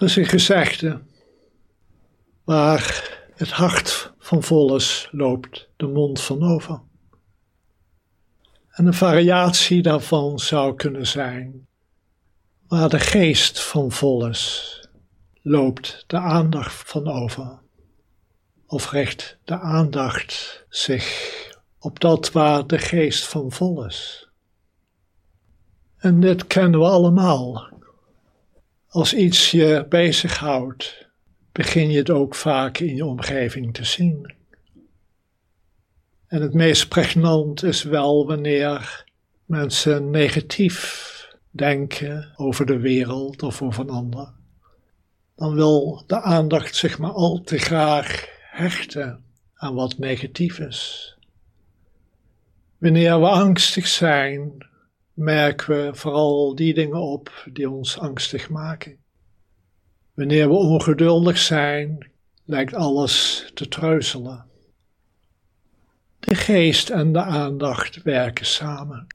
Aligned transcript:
Er 0.00 0.06
is 0.06 0.16
een 0.16 0.26
gezegde 0.26 1.00
waar 2.44 3.18
het 3.34 3.50
hart 3.50 4.12
van 4.18 4.42
vol 4.42 4.76
is, 4.76 5.08
loopt 5.10 5.68
de 5.76 5.86
mond 5.86 6.20
van 6.20 6.42
over. 6.42 6.80
En 8.70 8.86
een 8.86 8.94
variatie 8.94 9.82
daarvan 9.82 10.38
zou 10.38 10.74
kunnen 10.74 11.06
zijn 11.06 11.66
waar 12.68 12.88
de 12.88 12.98
geest 13.00 13.60
van 13.62 13.92
vol 13.92 14.26
is, 14.26 14.78
loopt 15.42 16.04
de 16.06 16.18
aandacht 16.18 16.90
van 16.90 17.08
over. 17.08 17.58
Of 18.66 18.90
richt 18.90 19.38
de 19.44 19.58
aandacht 19.58 20.64
zich 20.68 21.34
op 21.78 22.00
dat 22.00 22.32
waar 22.32 22.66
de 22.66 22.78
geest 22.78 23.26
van 23.28 23.52
vol 23.52 23.86
is. 23.86 24.28
En 25.96 26.20
dit 26.20 26.46
kennen 26.46 26.80
we 26.80 26.86
allemaal. 26.86 27.78
Als 28.90 29.14
iets 29.14 29.50
je 29.50 29.86
bezighoudt, 29.88 31.08
begin 31.52 31.90
je 31.90 31.98
het 31.98 32.10
ook 32.10 32.34
vaak 32.34 32.78
in 32.78 32.94
je 32.94 33.04
omgeving 33.04 33.74
te 33.74 33.84
zien. 33.84 34.34
En 36.26 36.42
het 36.42 36.54
meest 36.54 36.88
pregnant 36.88 37.62
is 37.62 37.82
wel 37.82 38.26
wanneer 38.26 39.04
mensen 39.44 40.10
negatief 40.10 41.08
denken 41.50 42.32
over 42.36 42.66
de 42.66 42.78
wereld 42.78 43.42
of 43.42 43.62
over 43.62 43.82
een 43.82 43.90
ander. 43.90 44.32
Dan 45.36 45.54
wil 45.54 46.02
de 46.06 46.20
aandacht 46.20 46.76
zich 46.76 46.98
maar 46.98 47.12
al 47.12 47.40
te 47.40 47.58
graag 47.58 48.26
hechten 48.40 49.24
aan 49.54 49.74
wat 49.74 49.98
negatief 49.98 50.58
is. 50.58 51.14
Wanneer 52.78 53.20
we 53.20 53.28
angstig 53.28 53.86
zijn, 53.86 54.68
merken 55.14 55.84
we 55.84 55.94
vooral 55.94 56.54
die 56.54 56.74
dingen 56.74 57.00
op 57.00 57.48
die 57.52 57.70
ons 57.70 57.98
angstig 57.98 58.48
maken. 58.48 58.98
Wanneer 60.14 60.48
we 60.48 60.54
ongeduldig 60.54 61.38
zijn, 61.38 62.10
lijkt 62.44 62.74
alles 62.74 63.46
te 63.54 63.68
treuzelen. 63.68 64.44
De 66.18 66.34
geest 66.34 66.90
en 66.90 67.12
de 67.12 67.22
aandacht 67.22 68.02
werken 68.02 68.46
samen, 68.46 69.06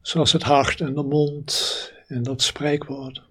zoals 0.00 0.32
het 0.32 0.42
hart 0.42 0.80
en 0.80 0.94
de 0.94 1.02
mond 1.02 1.92
in 2.06 2.22
dat 2.22 2.42
spreekwoord. 2.42 3.22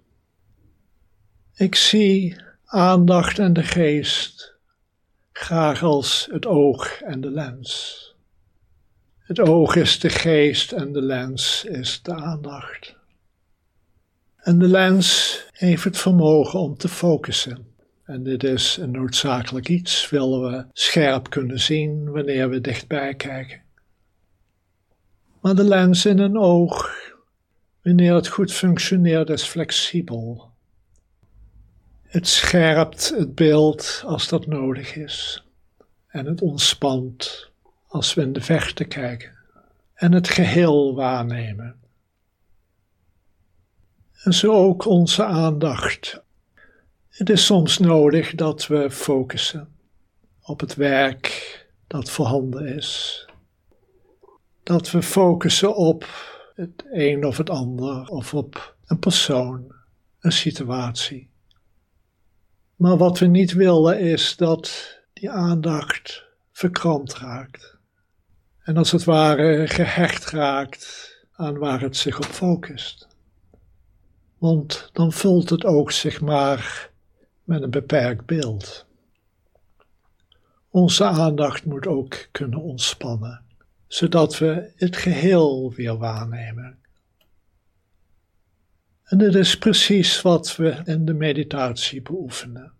Ik 1.54 1.74
zie 1.74 2.36
aandacht 2.64 3.38
en 3.38 3.52
de 3.52 3.62
geest 3.62 4.54
graag 5.32 5.82
als 5.82 6.28
het 6.30 6.46
oog 6.46 7.00
en 7.00 7.20
de 7.20 7.30
lens. 7.30 7.95
Het 9.26 9.40
oog 9.40 9.76
is 9.76 9.98
de 9.98 10.08
geest 10.08 10.72
en 10.72 10.92
de 10.92 11.02
lens 11.02 11.64
is 11.64 12.02
de 12.02 12.14
aandacht. 12.14 12.96
En 14.36 14.58
de 14.58 14.68
lens 14.68 15.40
heeft 15.52 15.84
het 15.84 15.98
vermogen 15.98 16.60
om 16.60 16.76
te 16.76 16.88
focussen. 16.88 17.66
En 18.04 18.22
dit 18.22 18.44
is 18.44 18.76
een 18.76 18.90
noodzakelijk 18.90 19.68
iets, 19.68 20.10
willen 20.10 20.50
we 20.50 20.64
scherp 20.72 21.30
kunnen 21.30 21.60
zien 21.60 22.10
wanneer 22.10 22.48
we 22.48 22.60
dichtbij 22.60 23.14
kijken. 23.14 23.62
Maar 25.40 25.54
de 25.54 25.64
lens 25.64 26.06
in 26.06 26.18
een 26.18 26.38
oog, 26.38 26.94
wanneer 27.82 28.14
het 28.14 28.28
goed 28.28 28.52
functioneert, 28.52 29.30
is 29.30 29.44
flexibel. 29.44 30.50
Het 32.02 32.28
scherpt 32.28 33.08
het 33.16 33.34
beeld 33.34 34.02
als 34.04 34.28
dat 34.28 34.46
nodig 34.46 34.94
is. 34.94 35.44
En 36.06 36.26
het 36.26 36.40
ontspant 36.42 37.50
als 37.86 38.14
we 38.14 38.22
in 38.22 38.32
de 38.32 38.40
verte 38.40 38.84
kijken 38.84 39.36
en 39.96 40.12
het 40.12 40.28
geheel 40.28 40.94
waarnemen. 40.94 41.80
En 44.22 44.34
zo 44.34 44.52
ook 44.52 44.84
onze 44.84 45.24
aandacht. 45.24 46.22
Het 47.08 47.30
is 47.30 47.44
soms 47.44 47.78
nodig 47.78 48.34
dat 48.34 48.66
we 48.66 48.90
focussen 48.90 49.76
op 50.42 50.60
het 50.60 50.74
werk 50.74 51.66
dat 51.86 52.10
voorhanden 52.10 52.66
is. 52.66 53.24
Dat 54.62 54.90
we 54.90 55.02
focussen 55.02 55.76
op 55.76 56.06
het 56.54 56.84
een 56.90 57.24
of 57.24 57.36
het 57.36 57.50
ander, 57.50 58.08
of 58.08 58.34
op 58.34 58.76
een 58.86 58.98
persoon, 58.98 59.74
een 60.20 60.32
situatie. 60.32 61.30
Maar 62.76 62.96
wat 62.96 63.18
we 63.18 63.26
niet 63.26 63.52
willen 63.52 64.00
is 64.00 64.36
dat 64.36 64.94
die 65.12 65.30
aandacht 65.30 66.24
verkrampt 66.52 67.14
raakt 67.14 67.75
en 68.66 68.76
als 68.76 68.90
het 68.90 69.04
ware 69.04 69.68
gehecht 69.68 70.30
raakt 70.30 71.14
aan 71.32 71.58
waar 71.58 71.80
het 71.80 71.96
zich 71.96 72.18
op 72.18 72.24
focust. 72.24 73.06
Want 74.38 74.90
dan 74.92 75.12
vult 75.12 75.50
het 75.50 75.64
oog 75.64 75.92
zich 75.92 76.20
maar 76.20 76.90
met 77.44 77.62
een 77.62 77.70
beperkt 77.70 78.26
beeld. 78.26 78.86
Onze 80.70 81.04
aandacht 81.04 81.64
moet 81.64 81.86
ook 81.86 82.28
kunnen 82.32 82.60
ontspannen, 82.60 83.44
zodat 83.86 84.38
we 84.38 84.72
het 84.76 84.96
geheel 84.96 85.72
weer 85.72 85.96
waarnemen. 85.96 86.78
En 89.04 89.18
dit 89.18 89.34
is 89.34 89.58
precies 89.58 90.22
wat 90.22 90.56
we 90.56 90.82
in 90.84 91.04
de 91.04 91.14
meditatie 91.14 92.02
beoefenen. 92.02 92.72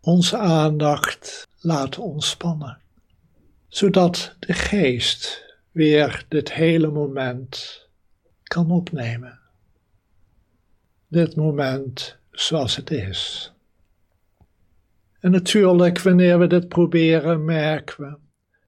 Onze 0.00 0.36
aandacht 0.36 1.48
laten 1.60 2.02
ontspannen 2.02 2.86
zodat 3.68 4.36
de 4.38 4.52
geest 4.52 5.46
weer 5.70 6.24
dit 6.28 6.52
hele 6.52 6.90
moment 6.90 7.86
kan 8.42 8.70
opnemen. 8.70 9.38
Dit 11.08 11.36
moment 11.36 12.16
zoals 12.30 12.76
het 12.76 12.90
is. 12.90 13.52
En 15.20 15.30
natuurlijk, 15.30 16.00
wanneer 16.00 16.38
we 16.38 16.46
dit 16.46 16.68
proberen, 16.68 17.44
merken 17.44 18.04
we 18.04 18.16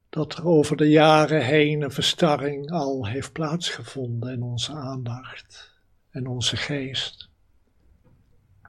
dat 0.09 0.37
er 0.37 0.47
over 0.47 0.77
de 0.77 0.88
jaren 0.88 1.44
heen 1.44 1.82
een 1.82 1.91
verstarring 1.91 2.71
al 2.71 3.06
heeft 3.06 3.32
plaatsgevonden 3.32 4.32
in 4.32 4.43
onze 4.43 4.72
aandacht 4.72 5.81
en 6.11 6.27
onze 6.27 6.56
geest. 6.56 7.28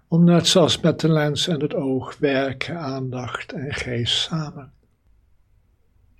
Om 0.07 0.23
net 0.23 0.47
zoals 0.47 0.79
met 0.79 0.99
de 0.99 1.09
lens 1.09 1.47
en 1.47 1.61
het 1.61 1.73
oog 1.73 2.17
werken 2.17 2.79
aandacht 2.79 3.51
en 3.51 3.73
geest 3.73 4.17
samen. 4.17 4.73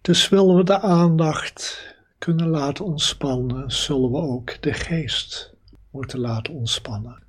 Dus 0.02 0.30
willen 0.30 0.56
we 0.56 0.64
de 0.64 0.80
aandacht 0.80 1.94
kunnen 2.18 2.48
laten 2.48 2.86
ontspannen, 2.86 3.72
zullen 3.72 4.12
we 4.12 4.18
ook 4.18 4.62
de 4.62 4.74
geest 4.74 5.54
moeten 5.92 6.20
laten 6.20 6.54
ontspannen. 6.54 7.24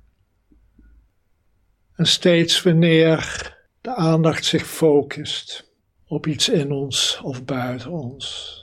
En 1.95 2.05
steeds 2.05 2.61
wanneer 2.61 3.51
de 3.81 3.95
aandacht 3.95 4.45
zich 4.45 4.65
focust 4.65 5.71
op 6.07 6.27
iets 6.27 6.49
in 6.49 6.71
ons 6.71 7.19
of 7.23 7.45
buiten 7.45 7.91
ons 7.91 8.57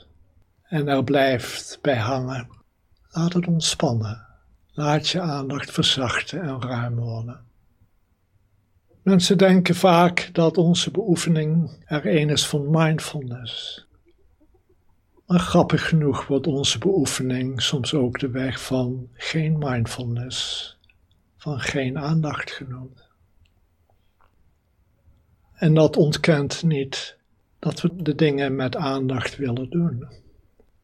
en 0.63 0.87
er 0.87 1.03
blijft 1.03 1.79
bij 1.81 1.97
hangen, 1.97 2.47
laat 3.09 3.33
het 3.33 3.47
ontspannen. 3.47 4.29
Laat 4.73 5.07
je 5.07 5.21
aandacht 5.21 5.71
verzachten 5.71 6.41
en 6.41 6.61
ruim 6.61 6.95
worden. 6.95 7.45
Mensen 9.03 9.37
denken 9.37 9.75
vaak 9.75 10.29
dat 10.33 10.57
onze 10.57 10.91
beoefening 10.91 11.83
er 11.85 12.05
een 12.05 12.29
is 12.29 12.47
van 12.47 12.69
mindfulness. 12.69 13.85
Maar 15.31 15.39
grappig 15.39 15.87
genoeg 15.87 16.27
wordt 16.27 16.47
onze 16.47 16.77
beoefening 16.77 17.61
soms 17.61 17.93
ook 17.93 18.19
de 18.19 18.29
weg 18.29 18.61
van 18.61 19.09
geen 19.13 19.57
mindfulness, 19.57 20.77
van 21.37 21.59
geen 21.59 21.97
aandacht 21.97 22.51
genoemd. 22.51 23.07
En 25.53 25.73
dat 25.73 25.97
ontkent 25.97 26.63
niet 26.63 27.17
dat 27.59 27.81
we 27.81 27.95
de 27.95 28.15
dingen 28.15 28.55
met 28.55 28.75
aandacht 28.75 29.37
willen 29.37 29.69
doen. 29.69 30.07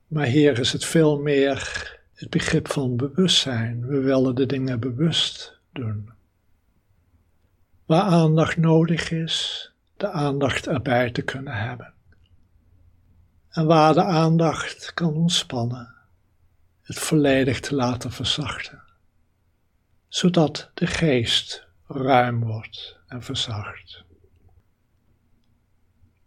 Maar 0.07 0.25
hier 0.25 0.59
is 0.59 0.72
het 0.72 0.86
veel 0.86 1.19
meer 1.19 1.91
het 2.13 2.30
begrip 2.30 2.68
van 2.68 2.96
bewustzijn. 2.96 3.88
We 3.88 4.00
willen 4.00 4.36
de 4.36 4.46
dingen 4.46 4.80
bewust 4.80 5.60
doen. 5.71 6.10
Waar 7.86 8.04
aandacht 8.04 8.57
nodig 8.57 9.12
is, 9.12 9.71
de 9.98 10.10
aandacht 10.10 10.68
erbij 10.68 11.12
te 11.12 11.21
kunnen 11.21 11.54
hebben 11.54 11.95
en 13.57 13.65
waar 13.65 13.94
de 13.94 14.04
aandacht 14.04 14.94
kan 14.94 15.13
ontspannen, 15.13 15.94
het 16.81 17.00
volledig 17.00 17.59
te 17.59 17.75
laten 17.75 18.12
verzachten, 18.12 18.83
zodat 20.07 20.71
de 20.74 20.88
geest 20.88 21.68
ruim 21.88 22.44
wordt 22.44 22.98
en 23.07 23.24
verzacht. 23.24 24.04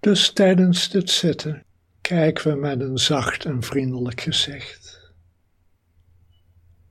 Dus 0.01 0.33
tijdens 0.33 0.89
dit 0.89 1.11
zitten 1.11 1.65
kijken 2.01 2.53
we 2.53 2.59
met 2.59 2.81
een 2.81 2.99
zacht 2.99 3.45
en 3.45 3.63
vriendelijk 3.63 4.21
gezicht. 4.21 5.13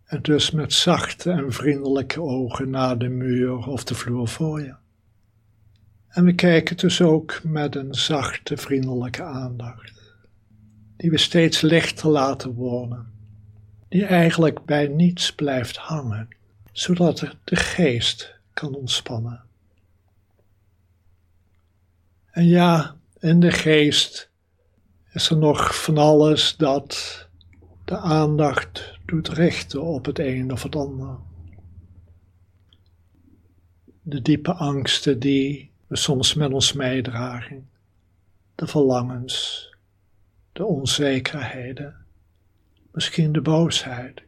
En 0.03 0.21
dus 0.21 0.51
met 0.51 0.73
zachte 0.73 1.31
en 1.31 1.51
vriendelijke 1.51 2.21
ogen 2.21 2.69
naar 2.69 2.97
de 2.97 3.09
muur 3.09 3.57
of 3.67 3.83
de 3.83 3.95
vloer 3.95 4.27
voor 4.27 4.61
je. 4.61 4.75
En 6.07 6.25
we 6.25 6.35
kijken 6.35 6.77
dus 6.77 7.01
ook 7.01 7.43
met 7.43 7.75
een 7.75 7.93
zachte, 7.93 8.57
vriendelijke 8.57 9.23
aandacht 9.23 9.98
die 10.99 11.09
we 11.09 11.17
steeds 11.17 11.61
lichter 11.61 12.09
laten 12.09 12.53
worden, 12.53 13.11
die 13.87 14.05
eigenlijk 14.05 14.65
bij 14.65 14.87
niets 14.87 15.33
blijft 15.33 15.77
hangen, 15.77 16.27
zodat 16.71 17.35
de 17.43 17.55
geest 17.55 18.35
kan 18.53 18.75
ontspannen. 18.75 19.41
En 22.31 22.45
ja, 22.45 22.95
in 23.19 23.39
de 23.39 23.51
geest 23.51 24.29
is 25.13 25.29
er 25.29 25.37
nog 25.37 25.83
van 25.83 25.97
alles 25.97 26.57
dat 26.57 27.27
de 27.85 27.97
aandacht 27.97 28.99
doet 29.05 29.27
richten 29.27 29.83
op 29.83 30.05
het 30.05 30.19
een 30.19 30.51
of 30.51 30.63
het 30.63 30.75
ander. 30.75 31.17
De 34.01 34.21
diepe 34.21 34.53
angsten 34.53 35.19
die 35.19 35.71
we 35.87 35.95
soms 35.95 36.33
met 36.33 36.53
ons 36.53 36.73
meedragen, 36.73 37.69
de 38.55 38.67
verlangens, 38.67 39.67
de 40.59 40.65
onzekerheden, 40.65 41.95
misschien 42.91 43.31
de 43.31 43.41
boosheid. 43.41 44.21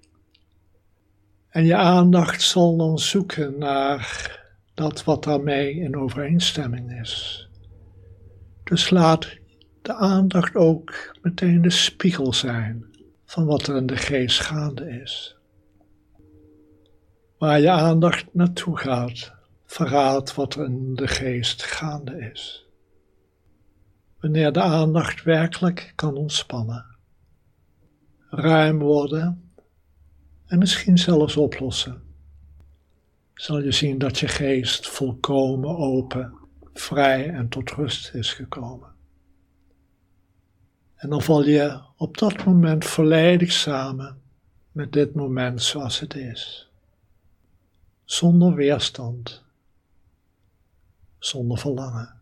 En 1.50 1.66
je 1.66 1.76
aandacht 1.76 2.42
zal 2.42 2.78
dan 2.78 3.00
zoeken 3.00 3.58
naar 3.58 4.40
dat 4.74 5.04
wat 5.04 5.24
daarmee 5.24 5.76
in 5.76 5.98
overeenstemming 5.98 7.00
is. 7.00 7.48
Dus 8.64 8.90
laat 8.90 9.38
de 9.82 9.94
aandacht 9.94 10.56
ook 10.56 11.18
meteen 11.22 11.62
de 11.62 11.70
spiegel 11.70 12.34
zijn 12.34 12.86
van 13.26 13.46
wat 13.46 13.68
er 13.68 13.76
in 13.76 13.86
de 13.86 13.98
geest 13.98 14.40
gaande 14.40 15.02
is. 15.02 15.36
Waar 17.38 17.60
je 17.60 17.70
aandacht 17.70 18.26
naartoe 18.34 18.78
gaat, 18.78 19.34
verraadt 19.66 20.36
wat 20.36 20.56
er 20.56 20.66
in 20.66 20.96
de 20.96 21.08
geest 21.08 21.64
gaande 21.64 22.30
is. 22.34 22.71
Wanneer 24.22 24.52
de 24.52 24.62
aandacht 24.62 25.24
werkelijk 25.24 25.94
kan 25.96 26.16
ontspannen, 26.16 26.86
ruim 28.30 28.80
worden 28.80 29.52
en 30.46 30.60
misschien 30.60 30.98
zelfs 30.98 31.38
oplossen, 31.38 32.02
zal 33.34 33.60
je 33.60 33.72
zien 33.72 33.98
dat 33.98 34.20
je 34.20 34.28
geest 34.28 34.88
volkomen 34.88 35.78
open, 35.78 36.34
vrij 36.74 37.30
en 37.30 37.50
tot 37.50 37.72
rust 37.72 38.14
is 38.14 38.34
gekomen. 38.34 38.90
En 40.96 41.10
dan 41.10 41.22
val 41.22 41.44
je 41.44 41.82
op 41.98 42.18
dat 42.18 42.46
moment 42.46 42.86
volledig 42.86 43.52
samen 43.52 44.22
met 44.72 44.94
dit 44.94 45.16
moment 45.16 45.62
zoals 45.62 46.00
het 46.00 46.16
is. 46.16 46.70
Zonder 48.04 48.54
weerstand, 48.54 49.44
zonder 51.20 51.58
verlangen. 51.58 52.21